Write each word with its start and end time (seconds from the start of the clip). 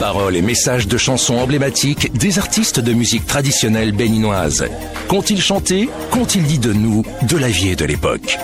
Paroles 0.00 0.34
et 0.34 0.40
messages 0.40 0.88
de 0.88 0.96
chansons 0.96 1.34
emblématiques 1.34 2.10
des 2.16 2.38
artistes 2.38 2.80
de 2.80 2.94
musique 2.94 3.26
traditionnelle 3.26 3.92
béninoise. 3.92 4.64
Qu'ont-ils 5.08 5.42
chanté 5.42 5.90
Qu'ont-ils 6.10 6.42
dit 6.42 6.58
de 6.58 6.72
nous, 6.72 7.04
de 7.28 7.36
la 7.36 7.48
vie 7.48 7.68
et 7.68 7.76
de 7.76 7.84
l'époque? 7.84 8.38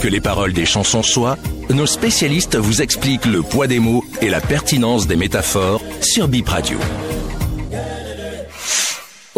Que 0.00 0.08
les 0.08 0.22
paroles 0.22 0.54
des 0.54 0.64
chansons 0.64 1.02
soient, 1.02 1.36
nos 1.68 1.84
spécialistes 1.84 2.56
vous 2.56 2.80
expliquent 2.80 3.26
le 3.26 3.42
poids 3.42 3.66
des 3.66 3.78
mots 3.78 4.02
et 4.22 4.30
la 4.30 4.40
pertinence 4.40 5.06
des 5.06 5.16
métaphores 5.16 5.82
sur 6.00 6.28
Bip 6.28 6.48
Radio. 6.48 6.78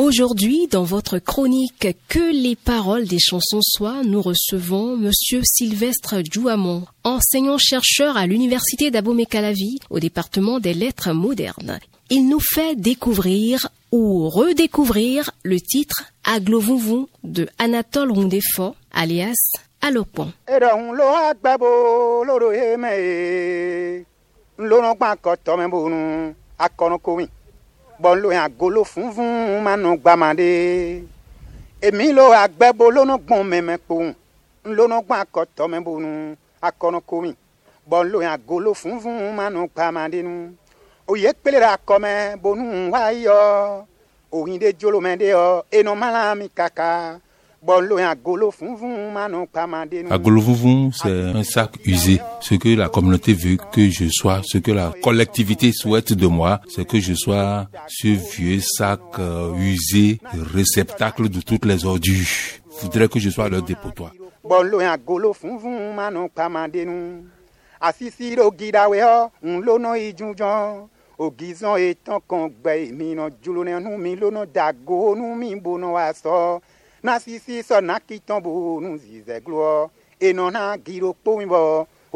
Aujourd'hui, 0.05 0.69
dans 0.71 0.85
votre 0.85 1.19
chronique 1.19 1.97
Que 2.11 2.31
les 2.31 2.57
paroles 2.57 3.07
des 3.07 3.19
chansons 3.19 3.63
soient, 3.63 4.03
nous 4.05 4.21
recevons 4.21 4.99
Monsieur 4.99 5.41
Sylvestre 5.43 6.17
Djouamon, 6.23 6.85
enseignant-chercheur 7.05 8.15
à 8.19 8.27
l'Université 8.27 8.91
d'Abomey-Calavi 8.91 9.79
au 9.89 10.01
département 10.01 10.61
des 10.61 10.75
lettres 10.75 11.15
modernes. 11.15 11.79
Il 12.11 12.29
nous 12.29 12.39
fait 12.39 12.77
découvrir 12.77 13.67
ou 13.93 14.29
redécouvrir 14.29 15.31
le 15.43 15.59
titre 15.59 16.05
Aglovouvou 16.25 17.09
de 17.23 17.49
Anatole 17.59 18.13
Rondefort, 18.13 18.77
alias 18.93 19.33
Alopon. 19.81 20.35
gbọ́n 28.05 28.21
ló 28.23 28.29
yàn 28.39 28.51
golo 28.61 28.83
funfun 28.93 29.31
mánu 29.67 29.89
gbàmàdé 30.03 30.49
èmi 31.87 32.07
ló 32.17 32.25
agbẹ́bo 32.43 32.85
lónú 32.97 33.15
gbọ́n 33.27 33.43
mẹ́mẹ́ 33.53 33.79
kpòun 33.85 34.09
lónú 34.77 34.97
gbọ́n 35.07 35.21
akọ̀tọ́ 35.25 35.71
mẹ́ 35.73 35.81
bonu 35.87 36.11
akọ́nu 36.69 36.99
komi 37.11 37.31
gbọ́n 37.89 38.05
ló 38.13 38.19
yàn 38.27 38.39
golo 38.49 38.71
funfun 38.81 39.17
mánu 39.39 39.61
gbàmàdé 39.75 40.19
nu 40.29 40.33
òye 41.11 41.31
ra 41.53 41.59
rà 41.65 41.73
kọ́mẹ́ 41.89 42.17
bonu 42.43 42.65
wáyọ̀ 42.93 43.41
òyìnbó 44.37 44.69
jolomẹ́ 44.81 45.19
de 45.21 45.27
yọ 45.35 45.45
enumala 45.77 46.21
mi 46.39 46.47
kàkà. 46.59 46.89
Kaka. 50.03 50.15
Agolo 50.15 50.43
c'est 50.93 51.11
un 51.11 51.43
sac 51.43 51.77
usé. 51.87 52.21
Ce 52.41 52.55
que 52.57 52.69
la 52.69 52.89
communauté 52.89 53.33
veut 53.33 53.57
que 53.73 53.89
je 53.91 54.07
sois, 54.11 54.43
ce 54.45 54.59
que 54.59 54.71
la 54.71 54.93
collectivité 55.03 55.73
souhaite 55.73 56.13
de 56.13 56.27
moi, 56.27 56.61
c'est 56.69 56.87
que 56.87 57.01
je 57.01 57.15
sois 57.15 57.67
ce 57.89 58.09
vieux 58.09 58.61
sac 58.61 59.01
euh, 59.19 59.55
usé, 59.55 60.21
réceptacle 60.53 61.29
de 61.29 61.41
toutes 61.41 61.65
les 61.65 61.85
ordures. 61.85 62.27
Voudrait 62.81 63.09
que 63.09 63.19
je 63.19 63.31
sois 63.31 63.49
leur 63.49 63.63
dépotoir. 63.63 64.13
na 77.05 77.21
sisi 77.21 77.55
sɔ 77.69 77.77
na 77.89 77.95
kitɔn 78.07 78.41
bo 78.45 78.51
nu 78.81 78.91
zizɛ 79.03 79.37
glɔ 79.45 79.89
enɔ 80.27 80.45
na 80.55 80.63
giro 80.85 81.11
kpomi 81.21 81.45
bɔ 81.53 81.61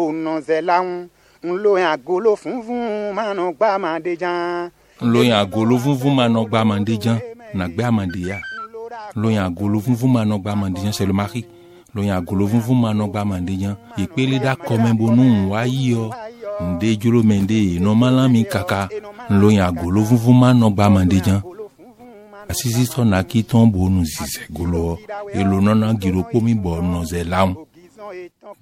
onɔzɛ 0.03 0.57
la 0.69 0.77
ŋu 0.87 0.97
ńlọyìn 1.45 1.87
agolo 1.93 2.31
funfun 2.43 3.13
manɔ 3.17 3.45
gba 3.57 3.69
amade 3.77 4.13
jan. 4.21 4.71
ńlọyìn 5.05 5.33
agolo 5.43 5.75
funfun 5.85 6.15
manɔ 6.19 6.41
gba 6.49 6.61
amade 6.61 6.95
jan. 7.05 7.19
Nàgbé 7.55 7.83
amade 7.85 8.21
ya. 8.31 8.39
Ńlọyìn 9.17 9.43
agolo 9.47 9.79
funfun 9.85 10.11
manɔ 10.17 10.37
gba 10.41 10.53
amade 10.53 10.81
jan 10.83 10.93
sẹlẹ 10.93 11.13
mari. 11.13 11.45
Ńlọyìn 11.93 12.13
agolo 12.19 12.47
funfun 12.49 12.79
manɔ 12.83 13.05
gba 13.11 13.21
amade 13.21 13.55
jan. 13.61 13.77
Ìpele 13.99 14.39
dà 14.41 14.55
kɔmɛbonu 14.67 15.49
wa 15.51 15.63
yi 15.67 15.93
yɔ 15.93 16.11
ǹdejolo 16.65 17.21
mɛ 17.29 17.37
ǹde 17.45 17.57
ìnɔmọlá 17.77 18.25
e 19.53 19.61
agolo 19.61 20.01
funfun 20.09 20.37
manɔ 20.41 20.67
gba 20.75 20.85
amade 20.87 21.21
jan. 21.27 21.43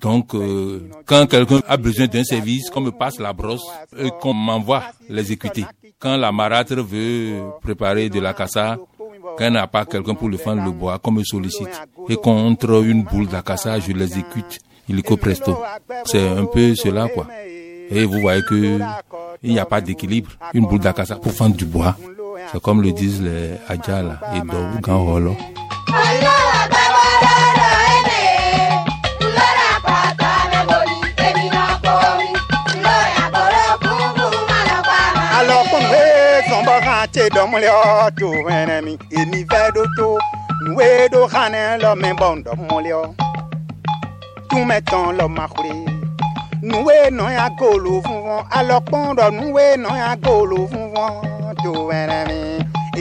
Donc 0.00 0.34
euh, 0.34 0.88
quand 1.05 1.27
quelqu'un 1.27 1.60
a 1.66 1.77
besoin 1.77 2.06
d'un 2.06 2.25
service 2.25 2.71
qu'on 2.71 2.81
me 2.81 2.91
passe 2.91 3.19
la 3.19 3.33
brosse 3.33 3.66
et 3.99 4.10
qu'on 4.21 4.34
m'envoie 4.34 4.83
l'exécuter 5.09 5.65
quand 5.99 6.16
la 6.16 6.33
marâtre 6.33 6.75
veut 6.77 7.43
préparer 7.62 8.09
de 8.09 8.21
la 8.21 8.34
cassa 8.34 8.78
quand 9.38 9.50
n'a 9.50 9.66
pas 9.66 9.84
quelqu'un 9.84 10.15
pour 10.15 10.28
le 10.28 10.37
fendre 10.37 10.65
le 10.65 10.71
bois 10.71 10.99
qu'on 10.99 11.12
me 11.12 11.22
sollicite. 11.25 11.69
Et 12.09 12.16
contre 12.16 12.84
une 12.84 13.03
boule 13.03 13.28
d'acassa 13.28 13.78
je 13.78 13.93
l'exécute 13.93 14.60
illico 14.89 15.16
presto 15.16 15.56
c'est 16.05 16.28
un 16.28 16.47
peu 16.47 16.75
cela 16.75 17.09
quoi. 17.09 17.27
Et 17.89 18.05
vous 18.05 18.21
voyez 18.21 18.43
que 18.43 18.81
il 19.43 19.53
n'y 19.53 19.59
a 19.59 19.66
pas 19.66 19.81
d'équilibre. 19.81 20.31
Une 20.55 20.66
boule 20.66 20.81
d'acassa 20.81 21.16
pour 21.16 21.33
fendre 21.33 21.56
du 21.56 21.66
bois 21.66 21.97
c'est 22.52 22.62
comme 22.62 22.82
le 22.82 22.92
disent 22.92 23.22
les 23.22 23.58
Adjala 23.69 24.20
et 24.34 24.41
Dobu 24.41 24.80
Ganholo. 24.82 25.36
te 37.16 37.28
dɔmuli 37.34 37.69
ɔ 37.80 38.10
to 38.19 38.28
wɛrɛ 38.47 38.76
mi 38.86 38.92
èmi 39.18 39.38
fẹ́ 39.50 39.72
do 39.74 39.82
to 39.97 40.08
nuwe 40.64 41.08
do 41.12 41.20
xanɛ 41.32 41.60
lɔ 41.82 41.91
mi 42.03 42.10
bɔn 42.20 42.36
dɔmuli 42.44 42.91
ɔ 43.03 43.04
tumɛtɔn 44.48 45.06
lɔ 45.18 45.26
makure 45.36 45.72
nuwe 46.68 46.97
nɔya 47.18 47.47
golo 47.58 47.92
funfun 48.06 48.42
alɔkpɔn 48.58 49.06
dɔ 49.18 49.26
nuwe 49.38 49.64
nɔya 49.84 50.10
golo 50.24 50.58
jo 51.66 51.72
ẹrẹmi 52.00 52.38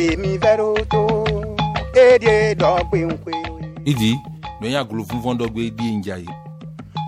èmi 0.03 0.30
fẹ́rẹ̀ 0.44 0.86
tó 0.94 1.03
èdè 2.06 2.36
dọ́gbẹ̀ǹkwe. 2.62 3.34
ìdí 3.92 4.12
ló 4.62 4.68
yà 4.76 4.81
golo 4.88 5.03
funfun 5.09 5.36
dọ́gbe 5.40 5.62
di 5.78 5.86
ìjà 5.96 6.16
yìí. 6.24 6.34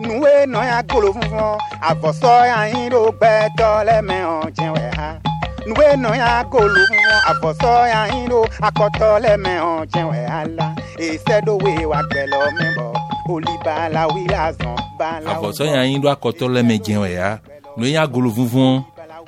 nùwé 0.05 0.31
nọ 0.53 0.59
ya 0.69 0.77
golo 0.89 1.09
funfun 1.15 1.57
àfọ̀sọ́ 1.89 2.35
yàyín 2.51 2.85
ló 2.93 3.01
gbẹ́ 3.19 3.49
tọ́lẹ́mẹ̀ 3.59 4.21
ọ̀jẹ̀ 4.39 4.69
wẹ̀ 4.75 4.89
ha 4.99 5.09
nùwé 5.67 5.87
nọ 6.03 6.09
ya 6.21 6.43
golo 6.51 6.81
funfun 6.89 7.19
àfọ̀sọ́ 7.31 7.75
yàyín 7.93 8.25
ló 8.31 8.39
akọ́tọ́lẹ́mẹ̀ 8.67 9.55
ọ̀jẹ̀ 9.73 10.05
wẹ̀ 10.11 10.25
ha 10.33 10.39
la 10.57 10.67
èsèdòwe 11.05 11.71
wà 11.91 11.99
gbẹ̀lọ́ 12.09 12.43
mẹ́bọ̀ 12.57 12.89
olùbalawi 13.33 14.23
la 14.33 14.43
zàn 14.57 14.77
balawo. 14.99 15.33
àfọ̀sọ́ 15.33 15.65
yàyín 15.75 15.99
ló 16.03 16.07
akọ́tọ́lẹ́mẹ̀ 16.15 16.77
jẹun 16.85 17.05
ẹ̀ 17.13 17.19
ha 17.23 17.31
ló 17.79 17.85
yà 17.95 18.03
golo 18.13 18.29
funfun. 18.35 18.73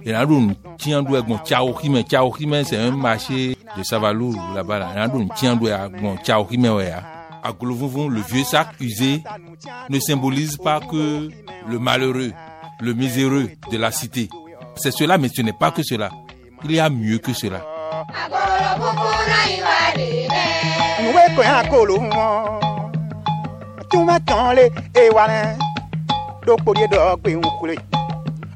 Ìrìn 0.06 0.16
àdó 0.22 0.36
tiɲɛ 0.80 1.02
do 1.08 1.12
ẹ̀gbọ́n 1.20 1.40
tsawo 1.48 1.74
xime 1.80 2.04
tsawo 2.04 2.30
xime 2.38 2.64
c'est 2.64 2.78
un 2.78 2.92
marché 2.92 3.56
de 3.78 3.84
Savalou 3.84 4.34
là-bas 4.56 4.80
là. 4.80 4.88
Ìrìn 4.90 5.04
àdó 5.06 5.18
tiɲɛ 5.38 5.60
do 5.60 5.66
ẹ̀gbọ́n 5.68 6.18
tsawo 6.24 6.44
xime 6.50 6.70
wẹ̀ 6.78 6.90
ya 6.90 7.04
agolo 7.44 7.74
funfun 7.76 8.10
le 8.10 8.22
vieux 8.22 8.44
sac 8.44 8.68
usé 8.82 9.22
ne 9.90 10.00
symbolise 10.00 10.58
pas 10.58 10.80
que 10.82 11.30
le 11.68 11.80
malheureux 11.80 12.32
le 12.82 12.94
miséreux 12.94 13.50
de 13.72 13.78
la 13.78 13.92
cité. 13.92 14.30
C'est 14.76 14.92
cela 14.92 15.18
mais 15.18 15.30
ce 15.30 15.42
n'est 15.42 15.54
pas 15.54 15.72
que 15.72 15.84
cela. 15.84 16.10
Il 16.64 16.72
y 16.74 16.80
a 16.80 16.90
mieux 16.90 17.18
que 17.20 17.34
cela. 17.34 17.62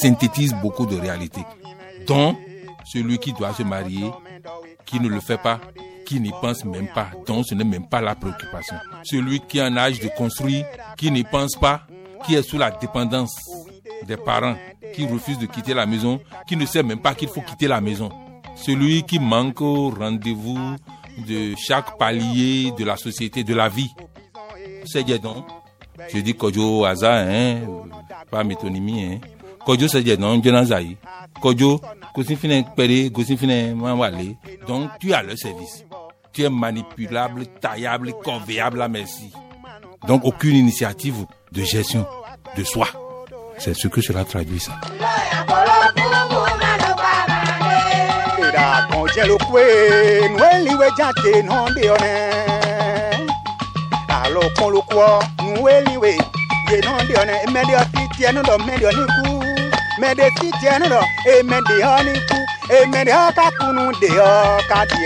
synthétise 0.00 0.54
beaucoup 0.62 0.86
de 0.86 0.96
réalités, 0.96 1.44
dont 2.06 2.36
celui 2.84 3.18
qui 3.18 3.32
doit 3.32 3.52
se 3.52 3.62
marier, 3.62 4.10
qui 4.86 5.00
ne 5.00 5.08
le 5.08 5.20
fait 5.20 5.38
pas, 5.38 5.60
qui 6.06 6.20
n'y 6.20 6.32
pense 6.40 6.64
même 6.64 6.88
pas, 6.88 7.10
dont 7.26 7.42
ce 7.42 7.54
n'est 7.54 7.64
même 7.64 7.86
pas 7.86 8.00
la 8.00 8.14
préoccupation. 8.14 8.76
Celui 9.02 9.40
qui 9.40 9.58
est 9.58 9.62
en 9.62 9.76
âge 9.76 10.00
de 10.00 10.08
construire, 10.08 10.64
qui 10.96 11.10
n'y 11.10 11.24
pense 11.24 11.54
pas, 11.56 11.82
qui 12.24 12.34
est 12.34 12.42
sous 12.42 12.56
la 12.56 12.70
dépendance 12.70 13.36
des 14.06 14.16
parents, 14.16 14.56
qui 14.94 15.06
refuse 15.06 15.38
de 15.38 15.46
quitter 15.46 15.74
la 15.74 15.84
maison, 15.84 16.20
qui 16.46 16.56
ne 16.56 16.64
sait 16.64 16.82
même 16.82 17.00
pas 17.00 17.14
qu'il 17.14 17.28
faut 17.28 17.42
quitter 17.42 17.68
la 17.68 17.80
maison. 17.80 18.10
Celui 18.56 19.02
qui 19.02 19.18
manque 19.18 19.60
au 19.60 19.90
rendez-vous 19.90 20.76
de 21.26 21.54
chaque 21.56 21.98
palier 21.98 22.72
de 22.76 22.84
la 22.84 22.96
société, 22.96 23.44
de 23.44 23.54
la 23.54 23.68
vie. 23.68 23.90
C'est 24.86 25.04
donc. 25.20 25.44
Je 26.12 26.20
dis 26.20 26.34
Kojo 26.34 26.84
hasard, 26.84 27.26
hein, 27.28 27.60
pas 28.30 28.44
métonymie, 28.44 29.04
hein. 29.04 29.20
Kosifine 32.14 32.64
Péré, 32.74 33.10
Kosifine 33.10 33.74
Mawale. 33.74 34.34
Donc 34.66 34.90
tu 34.98 35.12
à 35.12 35.22
leur 35.22 35.36
service. 35.36 35.84
Tu 36.32 36.42
es 36.42 36.48
manipulable, 36.48 37.46
taillable, 37.60 38.12
convéable 38.24 38.80
à 38.80 38.88
merci. 38.88 39.30
Donc 40.06 40.24
aucune 40.24 40.56
initiative 40.56 41.26
de 41.52 41.62
gestion 41.62 42.06
de 42.56 42.64
soi. 42.64 42.88
C'est 43.58 43.74
ce 43.74 43.88
que 43.88 44.00
cela 44.00 44.24
traduit 44.24 44.58
ça. 44.58 44.72
Kunu 63.58 63.84
dè 64.00 64.10
ọ 64.18 64.34
ká 64.70 64.80
di 64.90 65.02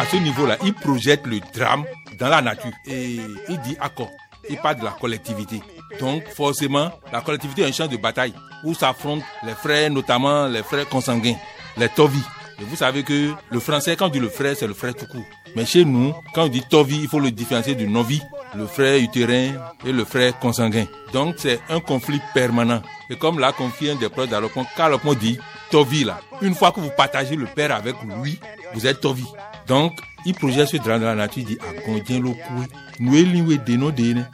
à 0.00 0.04
ce 0.10 0.16
niveau-là, 0.16 0.56
il 0.64 0.74
projette 0.74 1.26
le 1.26 1.40
drame 1.54 1.84
dans 2.18 2.28
la 2.28 2.40
nature 2.40 2.72
et 2.86 3.18
il 3.48 3.60
dit 3.60 3.76
accord. 3.80 4.10
Il 4.48 4.56
parle 4.56 4.76
de 4.76 4.84
la 4.84 4.92
collectivité. 4.92 5.60
Donc 6.00 6.26
forcément, 6.28 6.90
la 7.12 7.20
collectivité 7.20 7.62
est 7.62 7.66
un 7.68 7.72
champ 7.72 7.86
de 7.86 7.96
bataille 7.96 8.32
où 8.64 8.74
s'affrontent 8.74 9.24
les 9.44 9.52
frères, 9.52 9.90
notamment 9.90 10.46
les 10.46 10.62
frères 10.62 10.88
consanguins, 10.88 11.36
les 11.76 11.88
Tovi. 11.88 12.20
Et 12.60 12.64
vous 12.64 12.76
savez 12.76 13.02
que 13.02 13.32
le 13.50 13.60
français, 13.60 13.96
quand 13.96 14.06
on 14.06 14.08
dit 14.08 14.18
le 14.18 14.28
frère, 14.30 14.56
c'est 14.56 14.66
le 14.66 14.74
frère 14.74 14.94
tout 14.94 15.06
court. 15.06 15.24
Mais 15.54 15.66
chez 15.66 15.84
nous, 15.84 16.14
quand 16.34 16.44
on 16.44 16.48
dit 16.48 16.62
Tovi, 16.62 17.00
il 17.02 17.08
faut 17.08 17.20
le 17.20 17.30
différencier 17.30 17.74
du 17.74 17.86
Novi, 17.86 18.22
le 18.54 18.66
frère 18.66 18.98
utérin 18.98 19.52
et 19.84 19.92
le 19.92 20.04
frère 20.04 20.38
consanguin. 20.38 20.86
Donc 21.12 21.36
c'est 21.38 21.60
un 21.68 21.80
conflit 21.80 22.20
permanent. 22.34 22.82
Et 23.10 23.16
comme 23.16 23.38
l'a 23.38 23.52
confié 23.52 23.92
un 23.92 23.96
des 23.96 24.08
proches 24.08 24.28
d'Alopon, 24.28 24.66
qu'Alopon 24.76 25.14
dit 25.14 25.38
Tovi 25.70 26.04
là, 26.04 26.20
une 26.40 26.54
fois 26.54 26.72
que 26.72 26.80
vous 26.80 26.90
partagez 26.96 27.36
le 27.36 27.46
père 27.46 27.74
avec 27.74 27.94
lui, 28.22 28.38
vous 28.74 28.86
êtes 28.86 29.00
Tovi. 29.00 29.24
Donc, 29.66 29.92
il 30.24 30.34
projette 30.34 30.68
ce 30.68 30.78
drame 30.78 31.00
dans 31.00 31.08
la 31.08 31.14
nature, 31.14 31.42
il 31.42 31.46
dit 31.46 31.58
Agon, 31.68 32.02
dien 32.04 32.18
lo 32.20 32.32
koué. 32.32 32.66
Nous. 33.00 34.24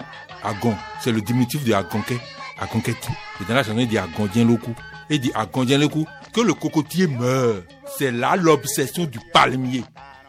Agon, 0.42 0.74
c'est 1.00 1.12
le 1.12 1.20
diminutif 1.20 1.64
de 1.64 1.72
Agonke, 1.72 2.14
Agonketi. 2.60 3.08
Et 3.40 3.44
dans 3.48 3.54
la 3.54 3.64
chanson, 3.64 3.78
il 3.78 3.88
dit 3.88 3.98
Agon, 3.98 4.28
lo 4.44 4.56
kou. 4.56 4.74
Il 5.10 5.20
dit 5.20 5.32
Agon, 5.34 5.64
lo 5.64 5.88
kou. 5.88 6.06
Que 6.32 6.40
le 6.40 6.54
cocotier 6.54 7.06
meurt, 7.06 7.64
c'est 7.96 8.10
là 8.10 8.36
l'obsession 8.36 9.04
du 9.04 9.20
palmier. 9.32 9.84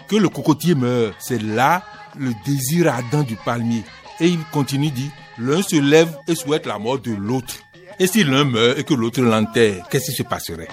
Que 0.08 0.16
le 0.16 0.30
cocotier 0.30 0.76
meurt, 0.76 1.16
c'est 1.20 1.42
là 1.42 1.84
le 2.20 2.32
désir 2.46 2.88
ardent 2.88 3.24
du 3.24 3.36
palmier. 3.36 3.84
Et 4.20 4.28
il 4.28 4.44
continue, 4.52 4.92
dit 4.92 5.12
L'un 5.38 5.62
se 5.62 5.76
lève 5.76 6.16
et 6.28 6.36
souhaite 6.36 6.66
la 6.66 6.80
mort 6.80 7.00
de 7.00 7.12
l'autre. 7.12 7.56
Et 8.00 8.08
si 8.08 8.24
l'un 8.24 8.44
meurt 8.44 8.78
et 8.78 8.84
que 8.84 8.94
l'autre 8.94 9.22
l'enterre, 9.22 9.86
qu'est-ce 9.90 10.12
qui 10.12 10.18
se 10.18 10.24
passerait? 10.24 10.68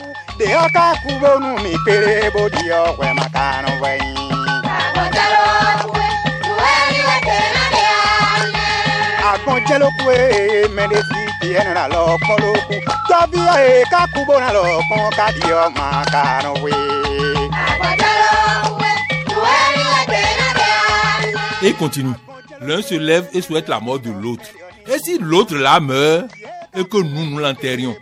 L'un 22.60 22.82
se 22.82 22.94
lève 22.94 23.28
et 23.32 23.40
souhaite 23.40 23.68
la 23.68 23.80
mort 23.80 23.98
de 23.98 24.10
l'autre. 24.10 24.44
Et 24.86 24.98
si 24.98 25.18
l'autre 25.18 25.56
là 25.56 25.80
meurt 25.80 26.30
et 26.74 26.84
que 26.84 26.96
nous 26.96 27.30
nous 27.30 27.38
l'enterrions, 27.38 27.96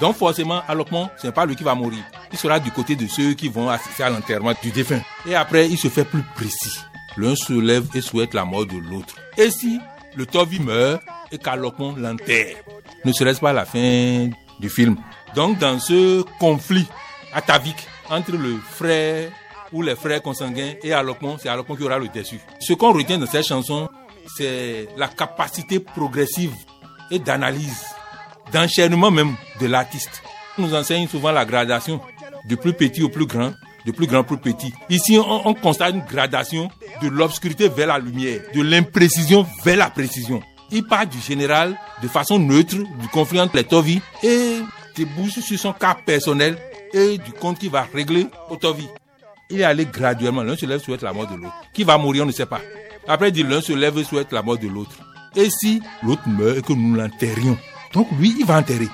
donc 0.00 0.16
forcément, 0.16 0.62
Alokman, 0.68 1.10
ce 1.16 1.26
n'est 1.26 1.32
pas 1.32 1.46
lui 1.46 1.56
qui 1.56 1.64
va 1.64 1.74
mourir. 1.74 2.02
Il 2.32 2.38
sera 2.38 2.60
du 2.60 2.70
côté 2.70 2.96
de 2.96 3.06
ceux 3.06 3.32
qui 3.32 3.48
vont 3.48 3.68
assister 3.68 4.02
à 4.02 4.10
l'enterrement 4.10 4.52
du 4.62 4.70
défunt. 4.70 5.00
Et 5.26 5.34
après, 5.34 5.68
il 5.68 5.78
se 5.78 5.88
fait 5.88 6.04
plus 6.04 6.22
précis. 6.34 6.80
L'un 7.16 7.34
se 7.34 7.54
lève 7.54 7.86
et 7.94 8.02
souhaite 8.02 8.34
la 8.34 8.44
mort 8.44 8.66
de 8.66 8.76
l'autre. 8.76 9.14
Et 9.38 9.50
si 9.50 9.80
le 10.14 10.26
Tovi 10.26 10.60
meurt 10.60 11.02
et 11.32 11.38
qu'Alokman 11.38 11.94
l'enterre, 11.96 12.56
ne 13.04 13.12
serait-ce 13.12 13.40
pas 13.40 13.52
la 13.52 13.64
fin 13.64 14.28
du 14.60 14.68
film? 14.68 14.96
Donc 15.34 15.58
dans 15.58 15.78
ce 15.78 16.22
conflit 16.38 16.86
atavique 17.32 17.86
entre 18.10 18.32
le 18.32 18.56
frère 18.58 19.30
ou 19.72 19.82
les 19.82 19.96
frères 19.96 20.22
consanguins 20.22 20.72
et 20.82 20.92
Alokman, 20.92 21.36
c'est 21.40 21.48
Alokman 21.48 21.76
qui 21.76 21.82
aura 21.82 21.98
le 21.98 22.08
dessus. 22.08 22.40
Ce 22.60 22.72
qu'on 22.72 22.92
retient 22.92 23.18
dans 23.18 23.26
cette 23.26 23.46
chanson, 23.46 23.88
c'est 24.36 24.88
la 24.96 25.08
capacité 25.08 25.80
progressive 25.80 26.52
et 27.10 27.18
d'analyse, 27.18 27.84
d'enchaînement 28.52 29.10
même 29.10 29.34
de 29.60 29.66
l'artiste. 29.66 30.22
On 30.58 30.62
nous 30.62 30.74
enseigne 30.74 31.08
souvent 31.08 31.32
la 31.32 31.44
gradation, 31.44 32.00
du 32.46 32.56
plus 32.56 32.72
petit 32.72 33.02
au 33.02 33.08
plus 33.08 33.26
grand, 33.26 33.52
du 33.84 33.92
plus 33.92 34.06
grand 34.06 34.20
au 34.20 34.24
plus 34.24 34.38
petit. 34.38 34.72
Ici, 34.88 35.18
on, 35.18 35.48
on 35.48 35.54
constate 35.54 35.94
une 35.94 36.04
gradation 36.04 36.70
de 37.02 37.08
l'obscurité 37.08 37.68
vers 37.68 37.88
la 37.88 37.98
lumière, 37.98 38.40
de 38.54 38.62
l'imprécision 38.62 39.46
vers 39.64 39.76
la 39.76 39.90
précision. 39.90 40.42
Il 40.70 40.84
part 40.84 41.06
du 41.06 41.20
général 41.20 41.78
de 42.02 42.08
façon 42.08 42.38
neutre 42.38 42.76
du 42.76 43.08
conflit 43.12 43.40
entre 43.40 43.56
les 43.56 43.64
Tovi 43.64 44.00
et 44.22 44.60
débouche 44.96 45.38
sur 45.40 45.58
son 45.58 45.72
cas 45.72 45.96
personnel 46.04 46.56
et 46.92 47.18
du 47.18 47.32
compte 47.32 47.58
qu'il 47.58 47.70
va 47.70 47.86
régler 47.92 48.26
au 48.50 48.56
Tovi. 48.56 48.88
Il 49.50 49.60
est 49.60 49.64
allé 49.64 49.86
graduellement. 49.86 50.42
L'un 50.42 50.56
se 50.56 50.66
lève 50.66 50.80
souhaite 50.80 51.02
la 51.02 51.12
mort 51.12 51.26
de 51.26 51.36
l'autre. 51.36 51.54
Qui 51.72 51.84
va 51.84 51.98
mourir, 51.98 52.24
on 52.24 52.26
ne 52.26 52.32
sait 52.32 52.46
pas. 52.46 52.60
Après, 53.06 53.28
il 53.28 53.32
dit 53.32 53.42
l'un 53.42 53.60
se 53.60 53.72
lève 53.72 54.02
souhaite 54.02 54.32
la 54.32 54.42
mort 54.42 54.58
de 54.58 54.66
l'autre. 54.66 54.96
Et 55.36 55.50
si 55.50 55.80
l'autre 56.02 56.26
meurt 56.26 56.58
et 56.58 56.62
que 56.62 56.72
nous 56.72 56.94
l'enterrions, 56.94 57.56
donc 57.92 58.08
lui, 58.18 58.34
il 58.38 58.46
va 58.46 58.58
enterrer. 58.58 58.88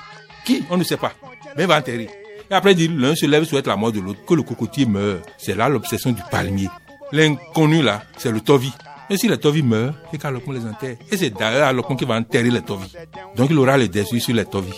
Qui? 0.45 0.63
On 0.69 0.77
ne 0.77 0.83
sait 0.83 0.97
pas. 0.97 1.13
Mais 1.55 1.63
il 1.63 1.67
va 1.67 1.77
enterrer. 1.77 2.09
Et 2.51 2.53
après, 2.53 2.73
il 2.73 2.75
dit 2.75 2.87
l'un 2.87 3.15
se 3.15 3.25
lève 3.25 3.45
souhaite 3.45 3.67
la 3.67 3.75
mort 3.75 3.91
de 3.91 3.99
l'autre. 3.99 4.23
Que 4.25 4.33
le 4.35 4.43
cocotier 4.43 4.85
meurt. 4.85 5.27
C'est 5.37 5.55
là 5.55 5.69
l'obsession 5.69 6.11
du 6.11 6.21
palmier. 6.29 6.69
L'inconnu 7.11 7.81
là, 7.81 8.03
c'est 8.17 8.31
le 8.31 8.41
Tovi. 8.41 8.71
Et 9.09 9.17
si 9.17 9.27
les 9.27 9.37
Tovi 9.37 9.61
meurent, 9.63 9.93
et 10.11 10.17
qu'Alokon 10.17 10.51
les 10.51 10.65
enterre. 10.65 10.95
Et 11.11 11.17
c'est 11.17 11.29
d'ailleurs 11.29 11.67
Alokon 11.67 11.95
qui 11.95 12.05
va 12.05 12.15
enterrer 12.15 12.49
les 12.49 12.61
Tovi. 12.61 12.91
Donc 13.35 13.49
il 13.51 13.57
aura 13.57 13.77
les 13.77 13.87
dessus 13.87 14.19
sur 14.19 14.33
les 14.33 14.45
Tovi. 14.45 14.71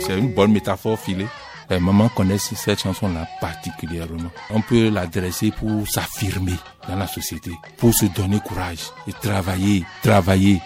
C'est 0.00 0.18
une 0.18 0.34
bonne 0.34 0.52
métaphore 0.52 0.98
filée. 0.98 1.26
Les 1.68 1.80
mamans 1.80 2.08
connaissent 2.08 2.54
cette 2.54 2.80
chanson-là 2.80 3.26
particulièrement. 3.40 4.30
On 4.50 4.60
peut 4.60 4.88
l'adresser 4.88 5.50
pour 5.50 5.88
s'affirmer 5.88 6.52
dans 6.88 6.94
la 6.94 7.08
société, 7.08 7.50
pour 7.76 7.92
se 7.92 8.06
donner 8.06 8.38
courage 8.38 8.90
et 9.08 9.12
travailler, 9.12 9.84
travailler. 10.02 10.60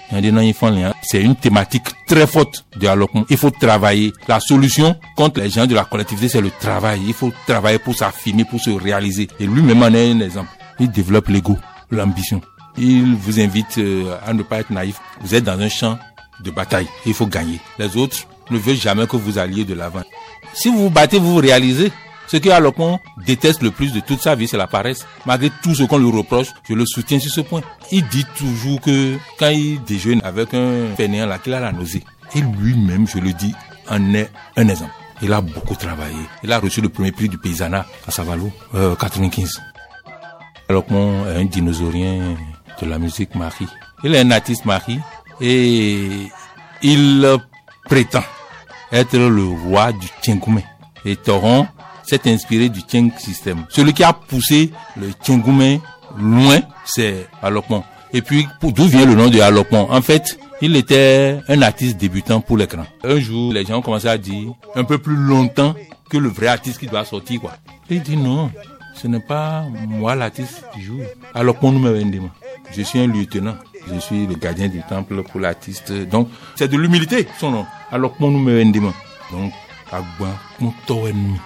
C'est 1.03 1.23
une 1.23 1.37
thématique 1.37 1.87
très 2.07 2.27
forte 2.27 2.67
de 2.77 2.87
Alokon. 2.87 3.25
Il 3.31 3.39
faut 3.39 3.51
travailler. 3.51 4.13
La 4.29 4.41
solution 4.41 4.95
contre 5.17 5.41
les 5.41 5.49
gens 5.49 5.67
de 5.67 5.75
la 5.75 5.85
collectivité, 5.85 6.29
c'est 6.29 6.43
le 6.43 6.51
travail. 6.51 7.01
Il 7.07 7.15
faut 7.15 7.33
travailler 7.47 7.79
pour 7.79 7.95
s'affirmer, 7.95 8.45
pour 8.45 8.61
se 8.61 8.71
réaliser. 8.71 9.29
Et 9.39 9.47
lui-même 9.47 9.83
en 9.83 9.95
est 9.95 10.11
un 10.11 10.21
exemple. 10.21 10.51
Il 10.79 10.91
développe 10.91 11.29
l'ego, 11.29 11.57
l'ambition. 11.91 12.43
Il 12.77 13.15
vous 13.17 13.41
invite 13.41 13.79
euh, 13.79 14.17
à 14.25 14.33
ne 14.33 14.43
pas 14.43 14.61
être 14.61 14.71
naïf. 14.71 15.01
Vous 15.21 15.35
êtes 15.35 15.45
dans 15.45 15.59
un 15.61 15.69
champ 15.69 15.99
de 16.43 16.51
bataille. 16.51 16.89
Il 17.07 17.15
faut 17.15 17.27
gagner. 17.27 17.61
Les 17.79 17.97
autres 17.97 18.17
ne 18.51 18.59
veulent 18.59 18.77
jamais 18.77 19.07
que 19.07 19.17
vous 19.17 19.39
alliez 19.39 19.65
de 19.65 19.75
l'avant. 19.75 20.03
Si 20.55 20.69
vous 20.69 20.85
vous 20.85 20.91
battez, 20.91 21.19
vous 21.19 21.35
vous 21.35 21.41
réalisez. 21.41 21.93
Ce 22.27 22.37
que 22.37 22.49
Alokon 22.49 23.01
déteste 23.27 23.61
le 23.61 23.73
plus 23.73 23.93
de 23.93 23.99
toute 23.99 24.21
sa 24.21 24.37
vie, 24.37 24.47
c'est 24.47 24.57
la 24.57 24.69
paresse. 24.69 25.05
Malgré 25.27 25.51
tout 25.63 25.75
ce 25.75 25.83
qu'on 25.83 25.99
lui 25.99 26.17
reproche, 26.17 26.47
je 26.69 26.75
le 26.75 26.87
soutiens 26.87 27.19
sur 27.19 27.33
ce 27.33 27.41
point. 27.41 27.61
Il 27.91 28.07
dit 28.07 28.25
toujours 28.37 28.81
que 28.81 29.17
quand 29.37 29.49
il 29.49 29.83
déjeune 29.83 30.21
avec 30.23 30.55
un 30.55 30.95
fainéant 30.97 31.27
là, 31.27 31.39
qu'il 31.39 31.53
a 31.55 31.61
la 31.61 31.73
nausée. 31.73 32.05
Et 32.37 32.41
lui-même, 32.41 33.09
je 33.09 33.19
le 33.19 33.33
dis, 33.33 33.53
en 33.89 34.15
est 34.15 34.31
un 34.57 34.69
exemple. 34.69 34.93
Il 35.23 35.33
a 35.33 35.41
beaucoup 35.41 35.75
travaillé. 35.75 36.17
Il 36.45 36.53
a 36.53 36.61
reçu 36.61 36.81
le 36.81 36.89
premier 36.89 37.11
prix 37.11 37.29
du 37.29 37.37
paysanat 37.37 37.85
à 38.07 38.11
Savalo, 38.13 38.53
euh, 38.77 38.95
95. 38.95 39.61
Alokon 40.69 41.27
est 41.27 41.35
un 41.41 41.45
dinosaurien 41.47 42.37
de 42.81 42.87
la 42.87 42.99
musique 42.99 43.35
Marie. 43.35 43.69
Il 44.05 44.15
est 44.15 44.21
un 44.21 44.31
artiste 44.31 44.65
Marie 44.65 44.99
et 45.41 46.29
il 46.83 47.37
prétend 47.85 48.23
être 48.93 49.17
le 49.17 49.45
roi 49.45 49.93
du 49.93 50.07
Tchengoumé. 50.23 50.65
Et 51.05 51.17
Toron 51.17 51.67
s'est 52.07 52.31
inspiré 52.31 52.69
du 52.69 52.81
Tcheng 52.81 53.11
système. 53.19 53.65
Celui 53.71 53.93
qui 53.93 54.05
a 54.05 54.13
poussé 54.13 54.71
le 54.97 55.13
Tchengoumé 55.13 55.81
loin, 56.19 56.61
c'est 56.85 57.29
Alokmon. 57.43 57.85
Et 58.13 58.23
puis, 58.23 58.49
d'où 58.63 58.87
vient 58.87 59.07
le 59.07 59.15
nom 59.15 59.29
de 59.29 59.41
Alokmon 59.41 59.89
En 59.91 60.03
fait, 60.03 60.39
il 60.61 60.77
était 60.77 61.39
un 61.49 61.63
artiste 61.63 61.97
débutant 61.97 62.41
pour 62.41 62.57
l'écran. 62.57 62.85
Un 63.05 63.19
jour, 63.21 63.53
les 63.53 63.65
gens 63.65 63.81
commencé 63.81 64.09
à 64.09 64.19
dire 64.19 64.53
un 64.75 64.85
peu 64.85 64.99
plus 64.99 65.17
longtemps 65.17 65.75
que 66.11 66.19
le 66.19 66.29
vrai 66.29 66.49
artiste 66.49 66.79
qui 66.79 66.87
doit 66.87 67.05
sortir, 67.05 67.41
quoi. 67.41 67.53
Il 67.89 68.03
dit 68.03 68.17
non, 68.17 68.51
ce 69.01 69.09
n'est 69.09 69.21
pas 69.21 69.65
moi 69.89 70.15
l'artiste 70.15 70.63
du 70.75 70.83
jour. 70.83 71.01
Alokmon 71.35 71.73
nous 71.73 71.79
me 71.79 72.29
Je 72.73 72.83
suis 72.83 72.99
un 72.99 73.07
lieutenant. 73.07 73.57
Je 73.89 73.99
suis 73.99 74.27
le 74.27 74.35
gardien 74.35 74.69
du 74.69 74.83
temple 74.83 75.23
pour 75.23 75.41
l'artiste. 75.41 75.91
Donc, 75.93 76.29
c'est 76.57 76.69
de 76.69 76.77
l'humilité, 76.77 77.27
son 77.39 77.51
nom. 77.51 77.67
Alors, 77.91 78.15
mon 78.21 78.31
nous 78.31 78.39
me 78.39 78.63
Donc, 78.63 79.53
mi. 81.15 81.37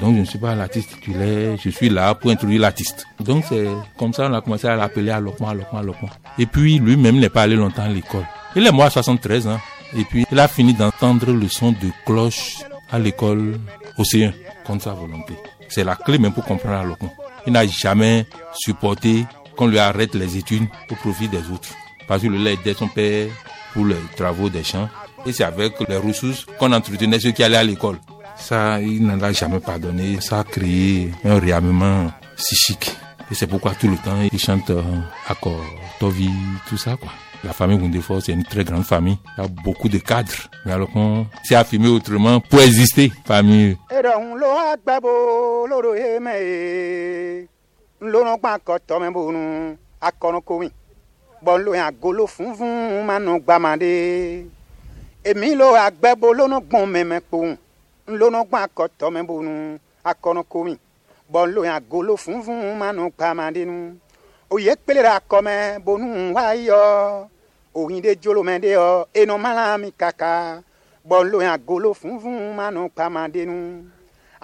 Donc 0.00 0.16
je 0.16 0.20
ne 0.20 0.24
suis 0.24 0.40
pas 0.40 0.56
l'artiste 0.56 0.90
titulaire, 0.90 1.56
je 1.62 1.70
suis 1.70 1.88
là 1.88 2.16
pour 2.16 2.30
introduire 2.32 2.60
l'artiste. 2.62 3.06
Donc 3.20 3.44
c'est 3.48 3.68
comme 3.96 4.12
ça 4.12 4.28
on 4.28 4.34
a 4.34 4.40
commencé 4.40 4.66
à 4.66 4.74
l'appeler 4.74 5.10
Alokman, 5.10 5.50
Alokman, 5.50 5.78
Alokman. 5.78 6.08
Et 6.36 6.46
puis 6.46 6.80
lui-même 6.80 7.20
n'est 7.20 7.28
pas 7.28 7.42
allé 7.42 7.54
longtemps 7.54 7.84
à 7.84 7.88
l'école. 7.88 8.26
Il 8.56 8.66
est 8.66 8.72
mort 8.72 8.86
à 8.86 8.90
73 8.90 9.46
ans. 9.46 9.60
Et 9.96 10.02
puis 10.02 10.26
il 10.30 10.38
a 10.40 10.48
fini 10.48 10.74
d'entendre 10.74 11.32
le 11.32 11.48
son 11.48 11.70
de 11.70 11.90
cloche 12.04 12.56
à 12.90 12.98
l'école 12.98 13.60
Océan, 13.96 14.32
contre 14.64 14.84
sa 14.84 14.92
volonté. 14.92 15.34
C'est 15.68 15.84
la 15.84 15.96
clé 15.96 16.18
même 16.18 16.32
pour 16.32 16.44
comprendre 16.44 16.76
Alokman. 16.76 17.10
Il 17.46 17.52
n'a 17.52 17.66
jamais 17.66 18.26
supporté 18.52 19.26
qu'on 19.56 19.66
lui 19.66 19.78
arrête 19.78 20.14
les 20.14 20.36
études 20.36 20.66
au 20.90 20.94
profit 20.94 21.28
des 21.28 21.50
autres. 21.50 21.70
Parce 22.08 22.22
qu'il 22.22 22.32
l'a 22.42 22.52
aidé 22.52 22.74
son 22.74 22.88
père 22.88 23.28
pour 23.72 23.86
les 23.86 23.96
travaux 24.16 24.48
des 24.48 24.64
champs. 24.64 24.88
Et 25.26 25.32
c'est 25.32 25.44
avec 25.44 25.74
les 25.88 25.96
ressources 25.96 26.46
qu'on 26.58 26.72
entretenait 26.72 27.20
ceux 27.20 27.32
qui 27.32 27.42
allaient 27.42 27.56
à 27.56 27.64
l'école. 27.64 27.98
Ça, 28.36 28.80
il 28.80 29.06
n'en 29.06 29.20
a 29.20 29.32
jamais 29.32 29.60
pardonné. 29.60 30.20
Ça 30.20 30.40
a 30.40 30.44
créé 30.44 31.12
un 31.24 31.38
réarmement 31.38 32.10
psychique. 32.36 32.96
Et 33.30 33.34
c'est 33.34 33.46
pourquoi 33.46 33.74
tout 33.74 33.88
le 33.88 33.96
temps, 33.96 34.20
il 34.30 34.38
chante 34.38 34.70
euh, 34.70 34.82
accord, 35.28 35.64
Tovi, 35.98 36.30
tout 36.68 36.76
ça, 36.76 36.96
quoi. 36.96 37.10
La 37.44 37.52
famille 37.52 37.76
Gundefort, 37.78 38.22
c'est 38.22 38.32
une 38.32 38.42
très 38.44 38.64
grande 38.64 38.84
famille. 38.84 39.18
Il 39.36 39.42
y 39.42 39.44
a 39.44 39.48
beaucoup 39.48 39.88
de 39.90 39.98
cadres. 39.98 40.32
Mais 40.64 40.72
alors 40.72 40.90
qu'on 40.90 41.26
s'est 41.44 41.54
affirmé 41.54 41.88
autrement 41.88 42.40
pour 42.40 42.60
exister 42.60 43.12
wáyọ̀ 66.34 67.33
òyìn 67.80 68.00
de 68.04 68.12
jolomẹ́de 68.22 68.70
ọ 68.88 68.90
mala 69.26 69.36
mọ́lámi 69.44 69.88
kàkà 70.00 70.30
bọ́ọ̀lù 71.08 71.36
yẹn 71.44 71.52
agolo 71.56 71.90
funfun 72.00 72.36
mánu 72.58 72.82
pamadenu 72.96 73.56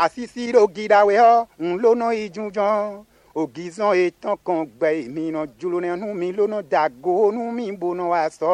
àṣìṣì 0.04 0.42
rògidàwé 0.56 1.14
ọ 1.32 1.34
ńlọ́nà 1.68 2.06
ìjújọ́ 2.24 2.70
ògìzàn 3.40 3.92
ètàn 4.04 4.36
kan 4.46 4.60
gbẹ 4.76 4.88
ìmìíràn 5.06 5.46
jolonẹ́ 5.58 5.98
nu 6.00 6.06
mi 6.20 6.28
lọ́nà 6.38 6.58
dàgó 6.72 7.12
nu 7.36 7.42
mi 7.56 7.64
bọ́nà 7.80 8.04
wà 8.12 8.20
sọ 8.38 8.50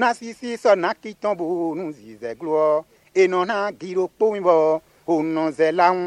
nàṣìṣì 0.00 0.50
sọ̀nà 0.62 0.88
kìtàn 1.02 1.34
bò 1.38 1.44
nu 1.78 1.84
zìzẹ́ 1.98 2.36
glọ́ 2.40 2.82
ẹnu 3.20 3.38
na 3.50 3.56
gírò 3.80 4.04
pọ́nbọ̀ 4.18 4.58
ọ̀nà 5.14 5.42
zẹ̀ 5.58 5.72
láwọn 5.78 6.02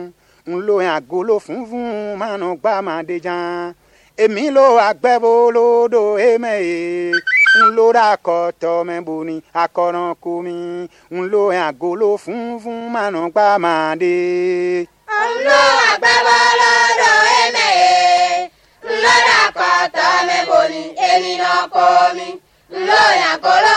ń 0.50 0.54
lọ 0.68 0.76
yẹn 0.86 0.94
agolo 1.00 1.36
funfun 1.46 1.86
mánu 2.22 2.48
gbàmàdéjà 2.62 3.36
èmi 4.24 4.44
ló 4.56 4.66
agbẹ́bó 4.90 5.32
lódò 5.56 6.02
ẹ̀mẹ́ 6.30 6.56
yìí 6.68 7.41
ńlò 7.60 7.86
ra 7.98 8.08
kọtọ 8.26 8.72
mẹ́bo 8.90 9.16
ni 9.28 9.36
akọ̀ràn 9.64 10.12
komi 10.24 10.56
ńlò 11.18 11.42
àgolo 11.68 12.10
funfun 12.24 12.80
mànà 12.94 13.22
gbà 13.34 13.48
máa 13.64 13.90
dé. 14.02 14.16
ńlò 15.36 15.60
àgbàbọ̀ 15.92 16.40
lọ́dọ̀ 16.62 17.16
ẹ̀mẹ̀ 17.42 17.72
ẹ̀ 17.90 18.40
ńlò 18.94 19.14
ra 19.28 19.40
kọtọ 19.60 20.08
ni 20.72 20.82
èmi 21.10 21.32
náà 21.42 21.62
kọ́ 21.76 21.90
mi 22.18 22.28
ńlò 22.80 23.02
àgolo. 23.32 23.71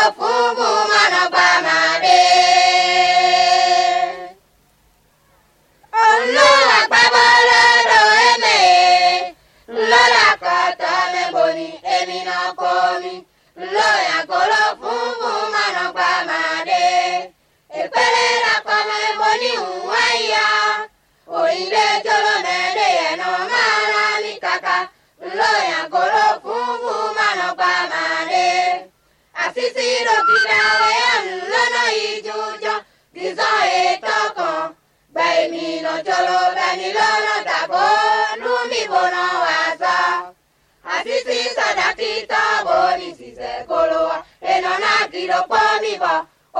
kido 45.14 45.38
kpɔ 45.48 45.60
mi 45.82 45.92
bɔ 46.02 46.12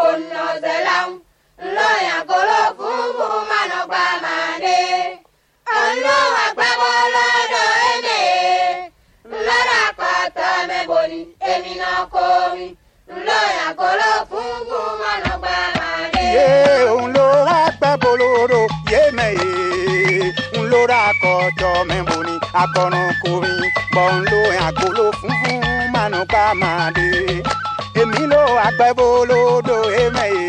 onɔ 0.05 0.45
zɛla 0.63 0.97
ŋu 1.07 1.15
ŋlɔ 1.67 1.89
yakolo 2.09 2.61
gba 3.91 4.05
ma 4.23 4.37
de 4.63 4.77
agbabɔ 6.45 6.91
lɔdɔ 7.15 7.63
eme. 7.91 8.19
Ŋlɔra 9.31 9.81
kɔtɔ 9.99 10.47
mɛ 10.69 10.79
boni 10.89 11.21
emi 11.51 11.73
nɔ 11.83 11.91
komi. 12.15 12.67
Ŋlɔ 13.17 13.39
yakolo 13.59 14.11
funfun 14.31 14.89
manɔ 15.01 15.33
gba 15.43 15.57
ma 15.79 15.89
de. 16.13 16.27
ŋlɔra 17.05 17.59
gbabolodo 17.79 18.61
yeme. 18.93 19.27
Ye 19.41 19.51
ŋlɔra 20.63 21.01
kɔtɔ 21.23 21.71
mɛ 21.89 21.99
boni 22.09 22.35
akɔnɔ 22.63 23.03
komi. 23.23 23.53
Bɔn 23.95 24.15
lo 24.31 24.41
yakolo 24.59 25.05
funfun 25.21 25.61
manɔ 25.95 26.21
gba 26.31 26.45
ma 26.61 26.71
èmi 28.01 28.23
ló 28.33 28.43
àgbẹ̀bó 28.67 29.07
lódò 29.31 29.77
èmẹ̀ 30.03 30.29
yé 30.37 30.49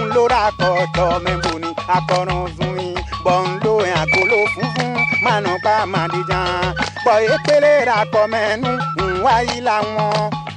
ń 0.00 0.04
lóra 0.14 0.42
kọ̀tọ̀ 0.60 1.08
mẹ́bù 1.24 1.52
ni 1.62 1.70
akọrun 1.96 2.44
fún 2.56 2.70
mi 2.76 2.88
bọ̀ 3.24 3.36
ń 3.46 3.48
lo 3.64 3.74
àgolo 4.00 4.38
funfun 4.52 4.92
mànà 5.24 5.52
pa 5.64 5.74
màdìjàn 5.92 6.74
bọ̀ 7.04 7.16
èpele 7.34 7.72
ra 7.88 7.98
kọ 8.12 8.22
mẹ́nu 8.34 8.70
ń 9.08 9.10
wáyé 9.24 9.56
làwọn 9.68 10.14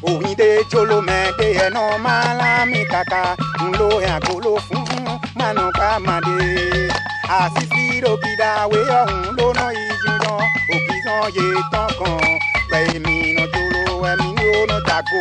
òyìn 0.10 0.36
dé 0.40 0.50
jolomẹ́dé 0.72 1.48
ẹ̀nà 1.66 1.84
máa 2.06 2.28
lámì 2.42 2.80
kàkà 2.92 3.24
ń 3.66 3.70
lo 3.80 3.90
àgolo 4.16 4.52
funfun 4.68 5.06
mànà 5.40 5.64
pa 5.80 5.90
màdé 6.08 6.38
àṣìṣe 7.40 7.84
rògidà 8.04 8.52
wé 8.72 8.80
ọ̀hún 9.02 9.24
lónà 9.38 9.66
ìjùlọ 9.86 10.34
òkìtàn 10.74 11.24
yé 11.36 11.48
tán 11.72 11.90
kan 12.00 12.24
pemi 12.70 13.34
no 13.36 13.46
tolo 13.54 14.06
e 14.08 14.16
mi 14.22 14.34
no 14.70 14.78
jago 14.88 15.20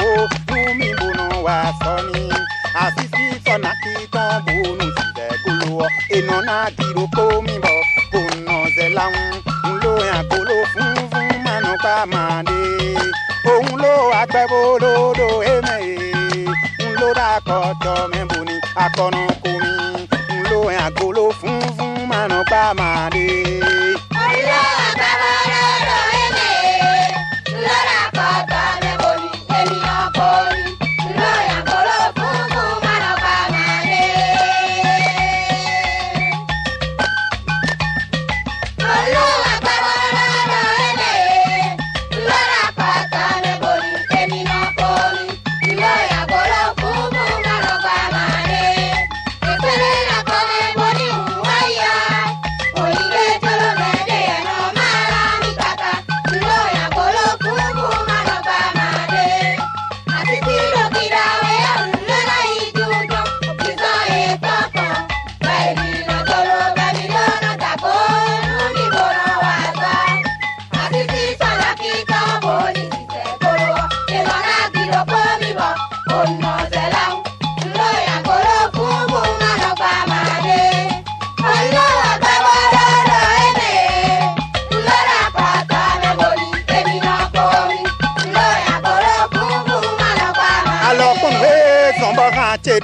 nu 0.49 0.75
mi 0.79 0.89
bono 0.99 1.43
wa 1.47 1.73
soni 1.83 2.29
asisi 2.75 3.25
sona 3.45 3.73
ki 3.83 3.95
ton 4.13 4.43
bonu 4.47 4.87
si 4.97 5.07
de 5.17 5.29
golo 5.45 5.87
e 6.17 6.21
no 6.29 6.41
na 6.49 6.57
diro 6.77 7.05
mi 7.47 7.57
bo 7.65 7.75
bono 8.13 8.57
ze 8.77 8.89
la 8.97 9.07
un 9.69 9.75
lo 9.83 9.93
ya 10.11 10.23
golo 10.31 10.57
fun 10.73 10.95
fun 11.11 11.29
manu 11.45 11.73
pa 11.83 11.95
mande 12.13 12.59
ohun 13.53 13.81
lo 13.83 13.93
agbe 14.21 14.43
bolodo 14.51 15.29
e 15.53 15.55
me 15.67 15.77
un 16.87 16.93
lo 17.01 17.09
da 17.19 17.31
ko 17.47 17.59
to 17.83 17.95
me 18.13 18.21
boni 18.31 18.57
akono 18.85 19.25
ko 19.43 19.53
lo 20.51 20.61
ya 20.77 20.87
golo 20.99 21.31
fun 21.41 21.61
fun 21.77 21.95
manu 22.11 22.43
pa 22.51 22.63
mande 22.79 23.27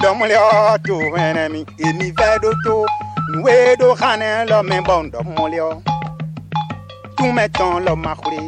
dɔmlɛ 0.03 0.37
to 0.85 0.95
wɛnɛ 1.13 1.43
mi 1.53 1.61
emi 1.85 2.07
fɛ 2.17 2.41
do 2.41 2.51
to 2.63 2.75
nuwe 3.31 3.75
do 3.79 3.87
xanɛ 3.95 4.29
lɔ 4.49 4.59
mɛ 4.69 4.77
bɔn 4.87 5.03
dɔmlɛ 5.13 5.81
tumɛtɔn 7.17 7.75
lɔ 7.85 7.93
maxure 8.03 8.41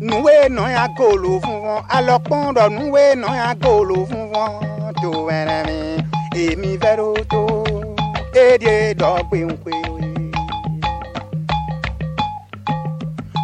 nuwe 0.00 0.34
nɔ 0.56 0.64
ya 0.76 0.84
golo 0.96 1.40
funfun 1.44 1.80
alɔkpɔn 1.96 2.54
dɔ 2.56 2.64
nuwe 2.76 3.02
nɔ 3.22 3.28
ya 3.40 3.54
golo 3.62 3.96
funfun 4.10 4.50
to 5.00 5.10
wɛnɛ 5.26 5.56
mi 5.68 5.78
emi 6.42 6.70
fɛ 6.82 6.96
do 6.98 7.08
to 7.32 7.42
edie 8.42 8.94
dɔ 9.00 9.10
gbenkwe. 9.28 9.74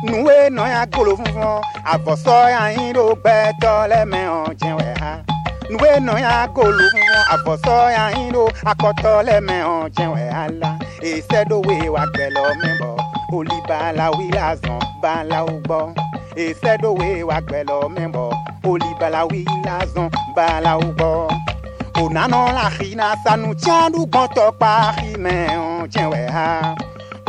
nuwe 0.04 0.34
nɔ 0.56 0.64
golo 0.92 1.16
funfun 1.16 1.60
avɔsɔ 1.92 2.36
ya 2.54 2.92
do 2.92 3.04
gbɛtɔ 3.22 3.72
lɛ 3.90 4.00
ɔn 4.36 4.54
jɛwɛ 4.60 4.88
ha 5.00 5.12
nuwe 5.72 5.90
nɔ 6.06 6.14
ya 6.24 6.46
golo 6.54 6.84
funfun 6.92 7.24
avɔsɔ 7.34 7.74
ya 7.96 8.04
yin 8.16 8.32
do 8.32 8.42
akɔtɔ 8.70 9.12
lɛ 9.28 9.36
mɛ 9.48 9.56
ɔn 9.74 9.84
jɛwɛ 9.96 10.24
ha 10.36 10.44
la 10.60 10.70
esɛ 11.10 11.48
do 11.48 11.56
we 11.66 11.88
wa 11.94 12.02
gbɛlɔ 12.12 12.44
mɛ 12.60 12.70
bɔ 12.80 12.90
oli 13.36 13.58
balawi 13.68 14.26
la 14.36 14.46
zɔn 14.62 14.80
balawo 15.02 15.54
gbɔ 15.66 15.80
esɛ 16.44 16.72
do 16.82 16.90
we 16.98 17.22
wa 17.28 17.38
gbɛlɔ 17.40 17.76
mɛ 17.94 18.04
bɔ 18.14 18.24
oli 18.70 18.90
balawi 19.00 19.42
la 19.66 19.76
zɔn 19.92 20.08
balawo 20.36 20.88
gbɔ 20.98 21.10
onanɔ 22.02 22.40
la 22.56 22.66
xina 22.76 23.06
sanu 23.24 23.50
tiãdu 23.62 24.00
gbɔtɔ 24.12 24.44
kpa 24.58 24.70
ximɛ 24.96 25.34
ɔn 25.64 25.88
jɛwɛ 25.92 26.22
ha. 26.36 26.74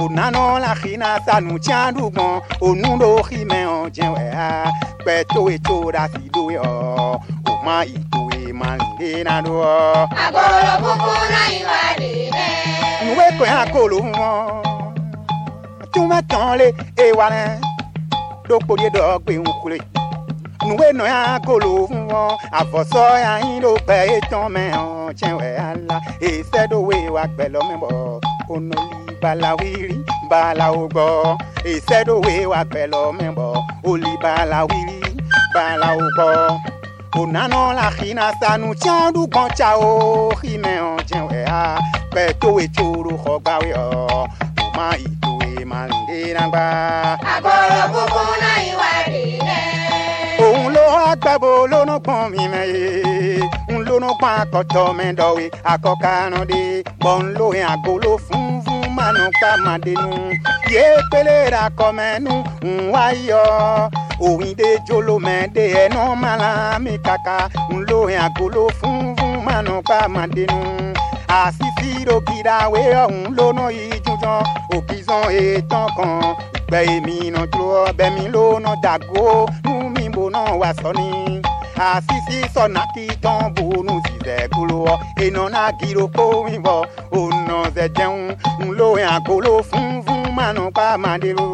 Onanɔ 0.03 0.43
la 0.63 0.71
xina 0.81 1.09
sanu 1.25 1.53
tiãdu 1.65 2.03
gbɔn 2.15 2.33
onu 2.67 2.89
do 3.01 3.09
ximɛ 3.27 3.59
ɔn 3.75 3.85
jɛwɛ 3.95 4.25
ha. 4.39 4.49
Kpɛto 4.99 5.41
eto 5.53 5.91
da 5.91 6.07
si 6.13 6.23
do 6.33 6.43
yɔ 6.57 6.65
o 7.49 7.53
ma 7.65 7.83
ito 7.83 8.21
e 8.32 8.32
imangina 8.53 9.41
do. 9.45 9.53
Agolo 10.23 10.73
funfun 10.81 11.23
na 11.33 11.41
ìwà 11.57 11.79
rẹ̀. 11.99 12.29
Ìwé 13.09 13.25
kan 13.37 13.47
yà 13.53 13.65
kóló 13.73 13.97
wọn. 13.99 14.63
Túmọ̀ 15.93 16.21
tán 16.29 16.57
lé 16.59 16.67
ewa 17.05 17.25
rẹ̀. 17.29 17.59
Dókòó 18.49 18.73
yé 18.81 18.89
dọ̀gbé 18.95 19.33
nkule. 19.43 19.77
Ìwé 20.69 20.87
nọ 20.97 21.03
yà 21.13 21.39
kóló 21.47 21.69
wọn. 22.11 22.37
Àfọ̀sọ́ 22.59 23.19
yà 23.25 23.33
yín 23.45 23.61
ló 23.63 23.71
bẹ̀ 23.87 24.01
ètàn 24.17 24.45
mẹ́hàn 24.55 25.13
tiẹ̀wẹ̀ 25.19 25.57
ala. 25.69 25.97
Èsẹ́ 26.29 26.67
dòwe 26.71 26.97
wa 27.15 27.23
gbẹ̀lọ́ 27.35 27.61
mẹ́bọ̀. 27.69 28.19
Onoli 28.53 29.13
balawiri 29.21 29.97
balawogbọ. 30.29 31.05
Èsẹ́ 31.71 32.01
dòwe 32.07 32.33
wa 32.51 32.61
gbẹ̀lọ́ 32.71 33.03
mẹ́bọ̀. 33.19 33.49
Olì 33.89 34.11
balawiri 34.23 34.99
balawogbọ 35.55 36.27
bonanɔ 37.13 37.61
la 37.77 37.87
xina 37.97 38.25
sanu 38.39 38.69
tiɲɛ 38.81 39.05
du 39.15 39.21
gbɔn 39.33 39.47
tsa 39.57 39.69
o 39.87 39.89
xime 40.39 40.73
o 40.89 40.91
a 41.17 41.19
wɛ 41.29 41.39
ha 41.51 41.61
pɛ 42.13 42.23
to 42.41 42.47
we 42.55 42.63
tso 42.75 42.85
do 43.05 43.13
xɔ 43.23 43.33
gba 43.45 43.53
we 43.63 43.69
o 43.73 44.25
ma 44.75 44.85
yi 45.01 45.07
to 45.23 45.31
ye 45.53 45.63
ma 45.71 45.79
le 45.89 45.97
de 46.09 46.19
na 46.37 46.43
gba. 46.51 46.63
agbọ̀rọ̀ 47.33 47.85
gbogbo 47.91 48.21
náà 48.43 48.57
ìwà 48.71 48.89
rè 49.13 49.23
é. 49.57 49.61
òun 50.45 50.65
ló 50.75 50.83
wá 50.95 51.05
gbàgbọ́ 51.21 51.53
lónú 51.71 51.95
gbọ́n 52.05 52.23
mi 52.33 52.43
mẹ́ 52.53 52.65
ye 52.73 52.87
ń 53.73 53.77
lónú 53.87 54.09
gbọ́n 54.19 54.35
akọ̀tọ̀ 54.41 54.85
mẹ́ 54.97 55.09
dọ̀wé 55.19 55.45
de 56.51 56.61
gbọ́n 57.01 57.21
ló 57.37 57.45
yẹn 57.57 57.67
àgolo 57.73 58.11
funfun 58.25 58.81
mánú 58.97 59.23
gbàmàdénú 59.37 60.09
yé 60.73 60.83
pélé 61.11 61.35
ra 61.53 61.63
kọ́mẹ́nu 61.79 62.33
ń 62.69 62.75
wá 62.93 63.05
òwìn 64.27 64.53
dé 64.59 64.69
jólómẹ́dé 64.87 65.63
ẹ̀nà 65.83 66.01
mala 66.23 66.51
mi 66.83 66.93
kàkà 67.05 67.37
ńlò 67.75 67.99
ìyàgòló 68.13 68.63
fún 68.79 68.99
fún 69.17 69.33
mànà 69.45 69.73
pàmàdénú 69.89 70.59
àṣìṣì 71.41 71.89
rògìdáwé 72.07 72.81
ọ̀hún 73.03 73.25
lónà 73.37 73.65
ìjújọ́ 73.85 74.35
òkìsàn 74.75 75.23
ètàn 75.43 75.87
kan. 75.97 76.21
Ìgbẹ́ 76.57 76.83
èmi 76.95 77.15
nàjọ 77.35 77.63
ọbẹ̀ 77.87 78.09
mi 78.15 78.23
lónà 78.35 78.71
dàgó 78.83 79.25
nú 79.65 79.73
mi 79.95 80.03
bò 80.15 80.23
náà 80.35 80.51
wà 80.61 80.69
sọ 80.81 80.89
ni. 80.99 81.07
Àṣìṣì 81.89 82.37
sọ̀nà 82.55 82.81
kí 82.93 83.05
tán 83.23 83.41
bòónù 83.55 83.93
zìzẹ́ 84.05 84.47
gbolo 84.51 84.77
ọ 84.93 84.95
ènà 85.25 85.43
náà 85.53 85.67
gírò 85.79 86.05
kó 86.17 86.25
ìbọ̀ 86.55 86.77
ọ̀nà 87.21 87.57
zẹ̀jẹun 87.75 88.19
ńlò 88.67 88.87
ìyàgòló 89.01 89.53
fún 89.69 89.87
fún 90.05 90.21
mànà 90.37 90.63
pàmàdénú 90.77 91.47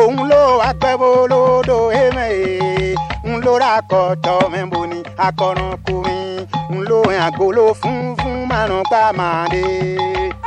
òun 0.00 0.16
ló 0.30 0.42
apẹ́wó 0.70 1.08
lódò 1.32 1.78
èmẹ́ 2.02 2.28
èé 2.44 2.94
ń 3.30 3.32
lóra 3.44 3.72
kọ̀tọ̀ 3.90 4.36
mẹ́bòní 4.52 4.98
akọ̀rọ̀kùnrin 5.26 6.28
ń 6.74 6.76
lo 6.88 6.98
àgolo 7.26 7.64
funfun 7.80 8.36
márùn-ún 8.50 8.84
pàmàdé. 8.92 9.64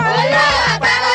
olówó 0.10 0.46
àpamọ́. 0.74 1.09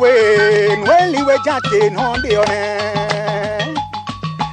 wen 0.00 0.80
weli 0.88 1.22
we 1.26 1.36
jate 1.44 1.90
nonde 1.90 2.32
one 2.38 2.62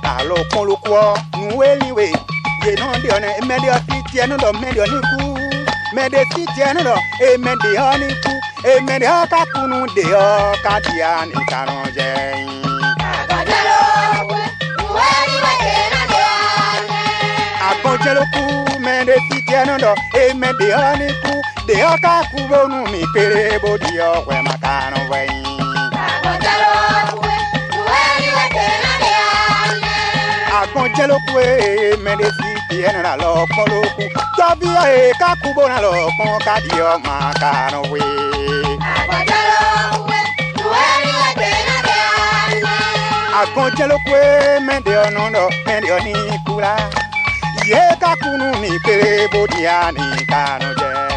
alo 0.04 0.38
kun 0.52 0.64
lu 0.68 0.76
ko 0.86 1.18
nu 1.38 1.58
weli 1.60 1.92
we 1.92 2.06
ye 2.66 2.76
nonde 2.80 3.10
one 3.16 3.30
mede 3.48 3.70
ofiti 3.76 4.20
enu 4.24 4.38
do 4.38 4.54
mede 4.62 4.82
oni 4.82 5.00
ku. 5.10 5.24
Mede 5.96 6.22
fiti 6.34 6.62
enu 6.70 6.84
do 6.84 6.96
e 7.26 7.38
mede 7.38 7.72
oni 7.90 8.08
ku. 8.24 8.34
E 8.72 8.80
mede 8.88 9.08
aka 9.08 9.46
kunu 9.54 9.80
de 9.96 10.06
o 10.16 10.54
ka 10.64 10.80
dia 10.86 11.26
ni 11.26 11.36
karon 11.52 11.86
je. 11.96 12.10
Agbajelo 13.10 13.80
we 14.30 14.40
nu 14.78 14.86
weli 14.98 15.38
we 15.44 15.52
je 15.64 15.76
nonde 15.94 16.20
one 16.32 16.88
agbajelo 17.70 18.24
ku 18.34 18.44
mede 18.86 19.16
fiti 19.30 19.54
enu 19.62 19.76
do 19.84 19.94
e 20.22 20.34
mede 20.42 20.68
oni 20.88 21.08
ku 21.24 21.34
dị 21.68 21.76
ọka 21.94 22.14
kwuwe 22.30 22.58
onu 22.66 22.78
ma 22.92 22.98
ikpere 23.04 23.40
ebo 23.56 23.70
dị 23.82 23.90
ya 24.00 24.06
ọgwe 24.18 24.36
maka 24.48 24.70
arụwe 24.86 25.20
agụnjelokwe 30.60 31.44
meresi 32.04 32.50
tiẹnu 32.70 33.02
na 33.08 33.14
lọkpọn 33.22 33.66
lókun 33.74 34.08
tọbi 34.38 34.68
ọyẹ 34.84 35.04
kakubo 35.22 35.64
na 35.72 35.78
lọkpọn 35.86 36.32
kadi 36.46 36.74
ọmọ 36.94 37.14
karùnwe. 37.42 38.00
agụnjelokwe 39.00 40.20
ìwé 40.62 40.84
ni 41.04 41.12
wọ́n 41.20 41.32
gbé 41.38 41.50
náà 41.68 41.78
bẹ́ẹ̀ 41.88 42.08
àná. 42.42 42.74
agụnjelokwe 43.42 44.20
mẹ́ndẹ̀ 44.68 44.96
ọ̀nù 45.06 45.24
lọ 45.36 45.44
mẹ́ndẹ̀ 45.66 45.92
ọ̀nì 45.98 46.14
kura 46.46 46.74
yẹ 47.72 47.84
kakunu 48.02 48.48
ní 48.62 48.72
péré 48.86 49.12
bo 49.32 49.42
di 49.52 49.62
àná 49.82 50.02
ìkànnì 50.22 50.70
jẹ́. 50.80 51.13